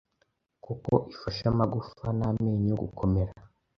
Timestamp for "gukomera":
2.83-3.33